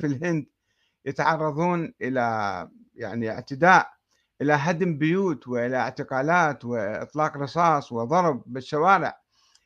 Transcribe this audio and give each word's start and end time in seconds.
في 0.00 0.06
الهند 0.06 0.46
يتعرضون 1.04 1.94
إلى 2.02 2.68
يعني 2.94 3.30
اعتداء 3.30 3.90
إلى 4.42 4.52
هدم 4.52 4.98
بيوت 4.98 5.48
وإلى 5.48 5.76
اعتقالات 5.76 6.64
وإطلاق 6.64 7.36
رصاص 7.36 7.92
وضرب 7.92 8.42
بالشوارع. 8.46 9.20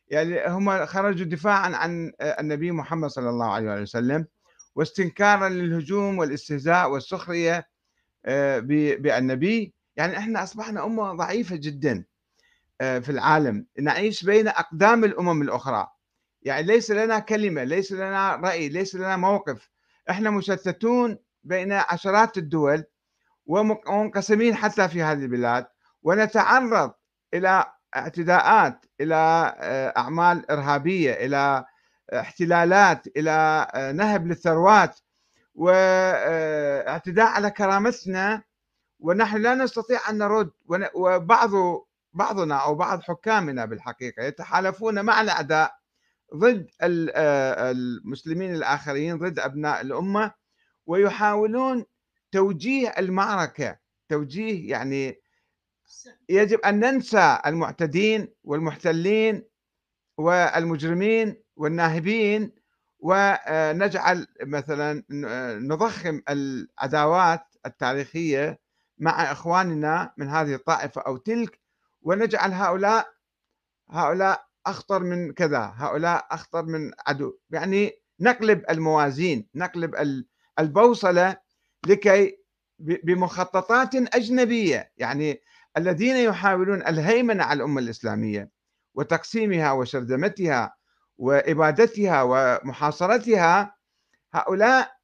يعني 0.09 0.47
هم 0.47 0.87
خرجوا 0.87 1.27
دفاعا 1.27 1.77
عن 1.77 2.13
النبي 2.21 2.71
محمد 2.71 3.11
صلى 3.11 3.31
الله 3.31 3.53
عليه 3.53 3.83
وسلم 3.83 4.27
واستنكارا 4.75 5.49
للهجوم 5.49 6.19
والاستهزاء 6.19 6.91
والسخرية 6.91 7.69
آه، 8.27 8.59
بالنبي. 8.59 9.75
يعني 9.97 10.19
إحنا 10.19 10.43
أصبحنا 10.43 10.85
أمة 10.87 11.13
ضعيفة 11.13 11.57
جدا 11.57 12.05
آه، 12.81 12.99
في 12.99 13.11
العالم. 13.11 13.67
نعيش 13.81 14.25
بين 14.25 14.49
أقدام 14.49 15.05
الأمم 15.05 15.43
الأخرى. 15.43 15.87
يعني 16.43 16.67
ليس 16.67 16.91
لنا 16.91 17.19
كلمة 17.19 17.65
ليس 17.65 17.93
لنا 17.93 18.37
رأي 18.37 18.69
ليس 18.69 18.95
لنا 18.95 19.17
موقف. 19.17 19.71
إحنا 20.11 20.31
مشتتون 20.31 21.19
بين 21.45 21.73
عشرات 21.73 22.39
الدول 22.39 22.85
ومنقسمين 23.47 24.55
حتى 24.55 24.89
في 24.89 25.03
هذه 25.03 25.23
البلاد 25.23 25.67
ونتعرض 26.03 26.93
إلى 27.35 27.65
اعتداءات 27.97 28.85
إلى 29.01 29.55
آه، 29.59 29.95
أعمال 29.97 30.51
إرهابية 30.51 31.13
إلى 31.13 31.65
احتلالات 32.13 33.07
إلى 33.17 33.67
آه، 33.75 33.93
نهب 33.93 34.27
للثروات 34.27 34.99
واعتداء 35.55 37.27
على 37.27 37.51
كرامتنا 37.51 38.43
ونحن 39.01 39.37
لا 39.37 39.55
نستطيع 39.55 40.11
أن 40.11 40.19
نرد 40.19 40.51
وبعض 40.95 41.51
بعضنا 42.13 42.57
أو 42.57 42.75
بعض 42.75 43.03
حكامنا 43.03 43.65
بالحقيقة 43.65 44.23
يتحالفون 44.23 45.05
مع 45.05 45.21
الأعداء 45.21 45.75
ضد 46.35 46.71
آه، 46.81 47.71
المسلمين 47.71 48.55
الآخرين 48.55 49.19
ضد 49.19 49.39
أبناء 49.39 49.81
الأمة 49.81 50.33
ويحاولون 50.87 51.85
توجيه 52.33 52.89
المعركة. 52.89 53.79
توجيه 54.09 54.71
يعني 54.71 55.21
يجب 56.29 56.61
أن 56.61 56.81
ننسى 56.81 57.39
المعتدين 57.47 58.29
والمحتلين 58.45 59.43
والمجرمين 60.19 61.43
والناهبين 61.57 62.53
ونجعل 62.99 64.27
مثلا 64.43 65.05
نضخم 65.61 66.23
العداوات 66.29 67.45
التاريخية 67.67 68.61
مع 68.99 69.33
إخواننا 69.33 70.15
من 70.17 70.29
هذه 70.29 70.55
الطائفة 70.55 71.01
أو 71.01 71.17
تلك 71.17 71.61
ونجعل 72.03 72.53
هؤلاء 72.53 73.09
هؤلاء 73.91 74.47
أخطر 74.67 75.03
من 75.03 75.33
كذا 75.33 75.75
هؤلاء 75.77 76.27
أخطر 76.31 76.65
من 76.65 76.91
عدو. 77.07 77.39
يعني 77.51 77.93
نقلب 78.21 78.63
الموازين 78.71 79.49
نقلب 79.55 79.95
البوصلة 80.59 81.37
لكي 81.87 82.39
بمخططات 82.79 83.95
أجنبية. 83.95 84.93
يعني 84.97 85.41
الذين 85.77 86.17
يحاولون 86.17 86.83
الهيمنة 86.87 87.45
على 87.45 87.57
الأمة 87.57 87.81
الإسلامية 87.81 88.51
وتقسيمها 88.95 89.73
وشرذمتها 89.73 90.75
وإبادتها 91.19 92.23
ومحاصرتها 92.23 93.77
هؤلاء 94.35 94.95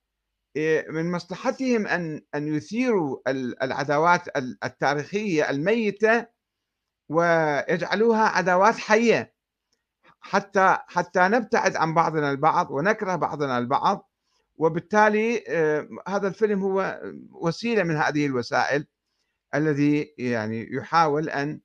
إيه، 0.57 0.91
من 0.91 1.11
مصلحتهم 1.13 1.87
أن 1.87 2.23
أن 2.35 2.49
يثيروا 2.57 3.19
العداوات 3.63 4.37
التاريخية 4.65 5.51
الميتة 5.51 6.27
ويجعلوها 7.09 8.23
عداوات 8.29 8.75
حية. 8.77 9.35
حتى 10.21 10.79
حتى 10.89 11.21
نبتعد 11.21 11.77
عن 11.77 11.95
بعضنا 11.95 12.31
البعض 12.31 12.71
ونكره 12.71 13.17
بعضنا 13.17 13.59
البعض 13.59 14.11
وبالتالي 14.57 15.45
آه، 15.49 15.89
هذا 16.09 16.29
الفيلم 16.29 16.63
هو 16.63 17.01
وسيلة 17.31 17.83
من 17.83 17.97
هذه 17.97 18.27
الوسائل 18.27 18.87
الذي 19.55 20.15
يعني 20.19 20.69
يحاول 20.73 21.29
أن 21.29 21.61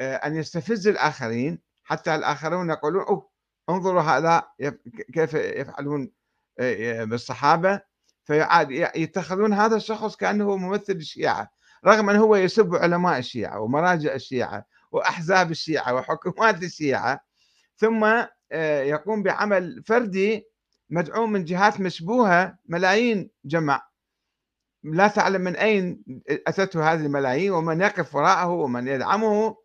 آه، 0.00 0.16
أن 0.16 0.36
يستفز 0.36 0.88
الآخرين 0.88 1.58
حتى 1.84 2.14
الآخرون 2.14 2.70
يقولون 2.70 3.02
أوه 3.02 3.30
انظروا 3.70 4.02
هذا 4.02 4.42
كيف 5.14 5.34
يفعلون 5.34 6.10
آه، 6.58 7.04
بالصحابة. 7.04 7.80
فيعاد 8.24 8.70
يتخذون 8.96 9.52
هذا 9.52 9.76
الشخص 9.76 10.16
كأنه 10.16 10.56
ممثل 10.56 10.92
الشيعة 10.92 11.50
رغم 11.86 12.10
ان 12.10 12.16
هو 12.16 12.36
يسب 12.36 12.74
علماء 12.74 13.18
الشيعة 13.18 13.60
ومراجع 13.60 14.14
الشيعة 14.14 14.66
وأحزاب 14.92 15.50
الشيعة 15.50 15.94
وحكومات 15.94 16.62
الشيعة. 16.62 17.20
ثم 17.82 18.24
يقوم 18.82 19.22
بعمل 19.22 19.82
فردي 19.86 20.46
مدعوم 20.90 21.32
من 21.32 21.44
جهات 21.44 21.80
مشبوهة 21.80 22.58
ملايين 22.66 23.30
جمع. 23.44 23.82
لا 24.84 25.08
تعلم 25.08 25.40
من 25.40 25.56
أين 25.56 26.02
أتته 26.28 26.92
هذه 26.92 27.06
الملايين 27.06 27.52
ومن 27.52 27.80
يقف 27.80 28.14
وراءه 28.14 28.48
ومن 28.50 28.88
يدعمه 28.88 29.56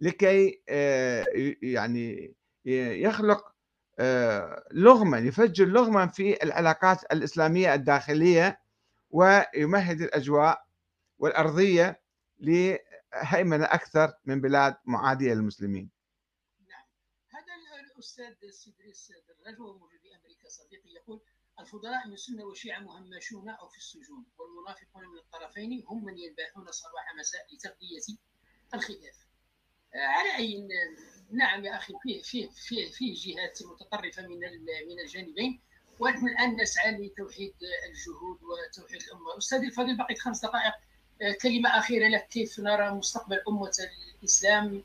لكي 0.00 0.62
آه، 0.68 1.26
يعني 1.62 2.34
يخلق 2.64 3.52
آه، 3.98 4.64
لغما 4.72 5.18
يفجر 5.18 5.64
لغما 5.64 6.06
في 6.06 6.42
العلاقات 6.42 7.12
الإسلامية 7.12 7.74
الداخلية 7.74 8.60
ويمهد 9.10 10.00
الأجواء 10.00 10.62
والأرضية 11.18 12.02
لهيمنة 12.40 13.64
أكثر 13.64 14.12
من 14.24 14.40
بلاد 14.40 14.74
معادية 14.84 15.34
للمسلمين. 15.34 16.01
هذا 18.02 18.28
الأستاذ 18.28 18.50
سيدريس 18.50 19.12
الرجل 19.40 19.80
صديقي 20.48 20.90
يقول 20.90 21.20
الفضلاء 21.60 22.08
من 22.08 22.16
سنة 22.16 22.44
وشيعة 22.44 22.80
مهمشون 22.80 23.48
أو 23.48 23.68
في 23.68 23.76
السجون 23.76 24.26
والمنافقون 24.38 25.04
من 25.08 25.18
الطرفين 25.18 25.84
هم 25.86 26.04
من 26.04 26.18
ينباحون 26.18 26.70
صباح 26.70 27.14
مساء 27.18 27.46
لتغذية 27.54 28.18
الخلاف. 28.74 29.26
آه، 29.94 29.98
على 29.98 30.36
أي 30.36 30.68
نعم 31.30 31.64
يا 31.64 31.76
أخي 31.76 31.94
فيه 32.02 32.22
فيه 32.22 32.48
فيه 32.50 32.90
فيه 32.90 33.14
جهات 33.14 33.58
متطرفة 33.62 34.22
من 34.22 34.38
من 34.88 35.00
الجانبين 35.00 35.62
ونحن 36.00 36.28
الآن 36.28 36.60
نسعى 36.60 36.90
لتوحيد 36.92 37.54
الجهود 37.88 38.38
وتوحيد 38.42 39.02
الأمة. 39.02 39.38
أستاذي 39.38 39.66
الفضيل 39.66 39.96
بقيت 39.96 40.18
خمس 40.18 40.44
دقائق. 40.44 40.74
آه، 41.22 41.36
كلمة 41.42 41.78
أخيرة 41.78 42.08
لك 42.08 42.28
كيف 42.28 42.60
نرى 42.60 42.90
مستقبل 42.90 43.42
أمة 43.48 43.70
الإسلام 44.22 44.82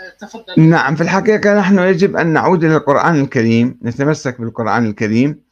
آه، 0.00 0.26
تفضل. 0.26 0.68
نعم 0.70 0.96
في 0.96 1.02
الحقيقة 1.02 1.58
نحن 1.58 1.78
يجب 1.78 2.16
أن 2.16 2.26
نعود 2.26 2.64
إلى 2.64 2.76
القرآن 2.76 3.20
الكريم 3.20 3.78
نتمسك 3.82 4.40
بالقرآن 4.40 4.86
الكريم 4.86 5.42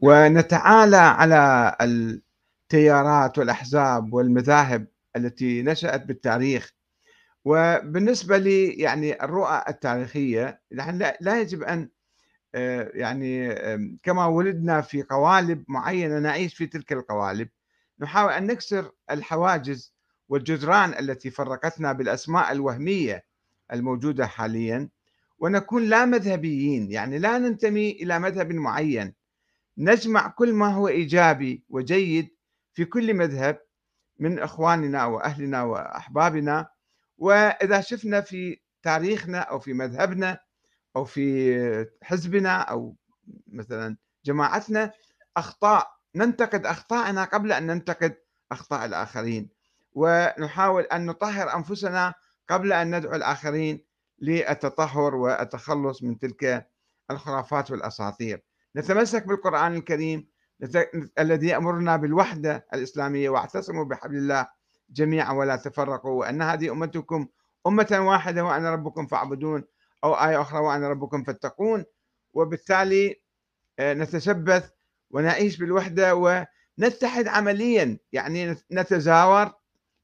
ونتعالى 0.00 0.96
على 0.96 1.76
التيارات 1.80 3.38
والأحزاب 3.38 4.12
والمذاهب 4.12 4.86
التي 5.16 5.62
نشأت 5.62 6.06
بالتاريخ. 6.06 6.72
وبالنسبة 7.44 8.38
لي 8.38 8.68
يعني 8.68 9.24
الرؤى 9.24 9.64
التاريخية 9.68 10.60
نحن 10.72 11.12
لا 11.20 11.40
يجب 11.40 11.62
أن 11.62 11.88
آه، 12.54 12.90
يعني 12.94 13.54
كما 14.02 14.26
ولدنا 14.26 14.80
في 14.80 15.02
قوالب 15.02 15.64
معينة 15.68 16.18
نعيش 16.18 16.54
في 16.54 16.66
تلك 16.66 16.92
القوالب. 16.92 17.48
نحاول 18.00 18.32
أن 18.32 18.46
نكسر 18.46 18.90
الحواجز 19.10 19.95
والجدران 20.28 20.90
التي 20.98 21.30
فرقتنا 21.30 21.92
بالأسماء 21.92 22.52
الوهمية 22.52 23.24
الموجودة 23.72 24.26
حاليا 24.26 24.88
ونكون 25.38 25.82
لا 25.82 26.04
مذهبيين 26.04 26.92
يعني 26.92 27.18
لا 27.18 27.38
ننتمي 27.38 27.90
إلى 27.90 28.18
مذهب 28.18 28.52
معين. 28.52 29.14
نجمع 29.78 30.28
كل 30.28 30.52
ما 30.52 30.74
هو 30.74 30.88
إيجابي 30.88 31.64
وجيد 31.68 32.28
في 32.72 32.84
كل 32.84 33.14
مذهب 33.14 33.58
من 34.18 34.38
إخواننا 34.38 35.04
وأهلنا 35.04 35.62
وأحبابنا. 35.62 36.68
وإذا 37.18 37.80
شفنا 37.80 38.20
في 38.20 38.60
تاريخنا 38.82 39.38
أو 39.38 39.58
في 39.58 39.72
مذهبنا 39.72 40.38
أو 40.96 41.04
في 41.04 41.86
حزبنا 42.02 42.58
أو 42.58 42.96
مثلا 43.46 43.96
جماعتنا 44.24 44.92
أخطاء 45.36 45.96
ننتقد 46.14 46.66
أخطاءنا 46.66 47.24
قبل 47.24 47.52
أن 47.52 47.66
ننتقد 47.66 48.16
أخطاء 48.52 48.84
الآخرين. 48.84 49.55
ونحاول 49.96 50.82
أن 50.82 51.06
نطهر 51.06 51.54
أنفسنا 51.56 52.14
قبل 52.48 52.72
أن 52.72 52.96
ندعو 52.96 53.14
الآخرين 53.14 53.84
للتطهر 54.18 55.14
والتخلص 55.14 56.02
من 56.02 56.18
تلك 56.18 56.66
الخرافات 57.10 57.70
والأساطير. 57.70 58.44
نتمسك 58.76 59.26
بالقرآن 59.26 59.74
الكريم 59.74 60.28
الذي 61.18 61.46
يأمرنا 61.46 61.96
بالوحدة 61.96 62.66
الإسلامية 62.74 63.28
واعتصموا 63.28 63.84
بحبل 63.84 64.16
الله 64.16 64.48
جميعا 64.90 65.32
ولا 65.32 65.56
تفرقوا 65.56 66.20
وأن 66.20 66.42
هذه 66.42 66.72
أمتكم 66.72 67.28
أمة 67.66 67.98
واحدة 68.00 68.44
وأنا 68.44 68.70
ربكم 68.70 69.06
فاعبدون 69.06 69.64
أو 70.04 70.14
آية 70.14 70.40
أخرى 70.40 70.60
وأنا 70.60 70.88
ربكم 70.88 71.24
فاتقون. 71.24 71.84
وبالتالي 72.32 73.22
آه، 73.78 73.94
نتشبث 73.94 74.70
ونعيش 75.10 75.58
بالوحدة 75.58 76.14
ونتحد 76.14 77.28
عمليا 77.28 77.98
يعني 78.12 78.56
نتزاور 78.72 79.52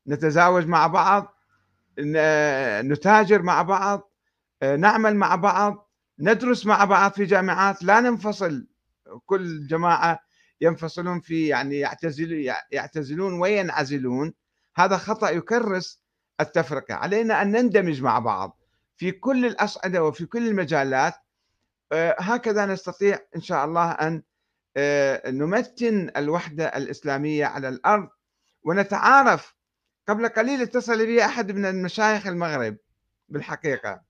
نتزاوج 0.09 0.67
مع 0.67 0.87
بعض 0.87 1.35
نتاجر 2.85 3.43
مع 3.43 3.63
بعض 3.63 4.11
نعمل 4.63 5.17
مع 5.17 5.35
بعض 5.35 5.91
ندرس 6.19 6.67
مع 6.67 6.85
بعض 6.85 7.13
في 7.13 7.25
جامعات. 7.25 7.83
لا 7.83 8.01
ننفصل 8.01 8.67
كل 9.27 9.67
جماعة 9.67 10.21
ينفصلون 10.61 11.21
في 11.21 11.47
يعني 11.47 11.79
يعتزلون 11.79 12.55
يعتزلون 12.73 13.41
وينعزلون. 13.41 14.35
هذا 14.77 14.97
خطأ 14.97 15.31
يكرس 15.31 16.03
التفرقة. 16.41 16.95
علينا 16.95 17.43
أن 17.43 17.53
نندمج 17.53 18.03
مع 18.03 18.19
بعض 18.19 18.59
في 18.97 19.13
كل 19.13 19.47
الأصعدة 19.47 20.05
وفي 20.05 20.27
كل 20.27 20.49
المجالات. 20.49 21.15
آه، 21.93 22.17
هكذا 22.19 22.67
نستطيع 22.67 23.19
إن 23.37 23.41
شاء 23.41 23.65
الله 23.65 23.91
أن 23.91 24.23
آه، 24.77 25.31
نمتن 25.31 26.11
الوحدة 26.17 26.67
الإسلامية 26.67 27.47
على 27.47 27.69
الأرض 27.69 28.09
ونتعارف 28.65 29.55
قبل 30.09 30.29
قليل 30.29 30.63
اتصل 30.63 31.07
بي 31.07 31.25
أحد 31.25 31.53
من 31.53 31.65
المشايخ 31.67 32.27
المغرب 32.27 32.77
بالحقيقة 33.29 34.03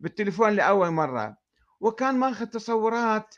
بالتليفون 0.00 0.50
لأول 0.50 0.90
مرة 0.90 1.36
وكان 1.80 2.14
ماخذ 2.14 2.46
تصورات 2.46 3.34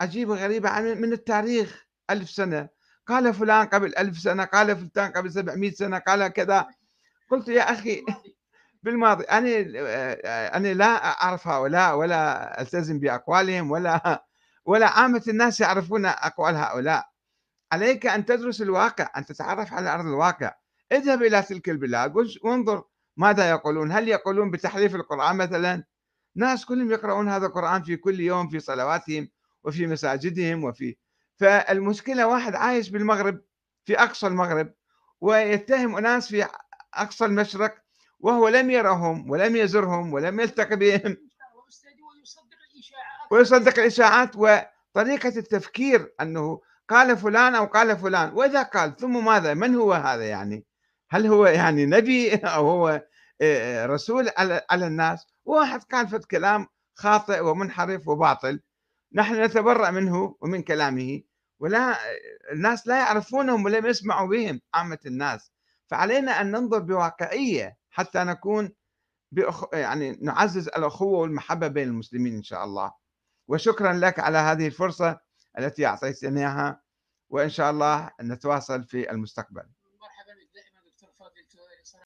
عجيبة 0.00 0.34
غريبة 0.34 0.68
عن 0.68 0.84
من 0.84 1.12
التاريخ 1.12 1.86
ألف 2.10 2.30
سنة. 2.30 2.68
قال 3.06 3.34
فلان 3.34 3.66
قبل 3.66 3.96
ألف 3.98 4.18
سنة 4.18 4.44
قال 4.44 4.76
فلان 4.76 5.12
قبل 5.12 5.32
سبعمائة 5.32 5.70
سنة 5.72 5.98
قال 5.98 6.28
كذا. 6.28 6.68
قلت 7.30 7.48
يا 7.48 7.62
أخي 7.72 8.04
بالماضي 8.82 9.24
أنا 9.24 9.48
أنا 10.56 10.68
لا 10.74 11.22
أعرف 11.22 11.48
هؤلاء 11.48 11.96
ولا 11.96 12.60
ألتزم 12.60 12.98
بأقوالهم 13.00 13.70
ولا 13.70 14.24
ولا 14.64 14.86
عامة 14.88 15.22
الناس 15.28 15.60
يعرفون 15.60 16.06
أقوال 16.06 16.56
هؤلاء. 16.56 17.06
عليك 17.72 18.06
أن 18.06 18.24
تدرس 18.24 18.62
الواقع 18.62 19.10
أن 19.16 19.26
تتعرف 19.26 19.72
على 19.72 19.94
أرض 19.94 20.06
الواقع. 20.06 20.54
اذهب 20.92 21.22
إلى 21.22 21.42
تلك 21.42 21.68
البلاد 21.68 22.14
وانظر 22.42 22.84
ماذا 23.16 23.50
يقولون. 23.50 23.92
هل 23.92 24.08
يقولون 24.08 24.50
بتحريف 24.50 24.94
القرآن 24.94 25.36
مثلا؟ 25.36 25.84
ناس 26.36 26.64
كلهم 26.64 26.90
يقرؤون 26.90 27.28
هذا 27.28 27.46
القرآن 27.46 27.82
في 27.82 27.96
كل 27.96 28.20
يوم 28.20 28.48
في 28.48 28.60
صلواتهم 28.60 29.28
وفي 29.64 29.86
مساجدهم 29.86 30.64
وفي 30.64 30.96
فالمشكلة 31.36 32.26
واحد 32.26 32.54
عايش 32.54 32.90
بالمغرب 32.90 33.40
في 33.84 33.98
أقصى 33.98 34.26
المغرب 34.26 34.74
ويتهم 35.20 35.96
أناس 35.96 36.28
في 36.28 36.46
أقصى 36.94 37.24
المشرق 37.24 37.74
وهو 38.20 38.48
لم 38.48 38.70
يرهم 38.70 39.30
ولم 39.30 39.56
يزرهم 39.56 40.12
ولم 40.12 40.40
يلتقي 40.40 40.76
بهم. 40.76 41.16
ويصدق 43.30 43.78
الإشاعات 43.78 44.36
وطريقة 44.36 45.28
التفكير 45.28 46.14
أنه 46.20 46.60
قال 46.88 47.16
فلان 47.16 47.54
أو 47.54 47.66
قال 47.66 47.96
فلان. 47.96 48.32
وإذا 48.32 48.62
قال 48.62 48.96
ثم 48.96 49.24
ماذا؟ 49.24 49.54
من 49.54 49.74
هو 49.74 49.92
هذا 49.92 50.28
يعني؟ 50.28 50.64
هل 51.10 51.26
هو 51.26 51.46
يعني 51.46 51.86
نبي 51.86 52.34
أو 52.56 52.70
هو 52.70 53.02
رسول 53.86 54.30
على 54.70 54.86
الناس؟ 54.86 55.26
واحد 55.44 55.82
قال 55.82 56.08
فت 56.08 56.24
كلام 56.24 56.66
خاطئ 56.94 57.40
ومنحرف 57.40 58.08
وباطل. 58.08 58.60
نحن 59.12 59.42
نتبرأ 59.44 59.90
منه 59.90 60.36
ومن 60.40 60.62
كلامه 60.62 61.22
ولا 61.60 61.96
الناس 62.52 62.86
لا 62.86 62.98
يعرفونهم 62.98 63.64
ولم 63.64 63.86
يسمعوا 63.86 64.28
بهم 64.28 64.60
عامة 64.74 64.98
الناس. 65.06 65.52
فعلينا 65.86 66.40
أن 66.40 66.50
ننظر 66.50 66.78
بواقعية 66.78 67.76
حتى 67.90 68.18
نكون 68.24 68.72
بأخ... 69.32 69.64
يعني 69.72 70.18
نعزز 70.22 70.68
الأخوة 70.68 71.18
والمحبة 71.18 71.68
بين 71.68 71.88
المسلمين 71.88 72.36
إن 72.36 72.42
شاء 72.42 72.64
الله. 72.64 72.92
وشكرا 73.48 73.92
لك 73.92 74.18
على 74.18 74.38
هذه 74.38 74.66
الفرصة 74.66 75.20
التي 75.58 75.86
أعطيتني 75.86 76.40
إياها 76.40 76.82
وإن 77.30 77.48
شاء 77.48 77.70
الله 77.70 78.10
نتواصل 78.22 78.84
في 78.84 79.10
المستقبل. 79.10 79.75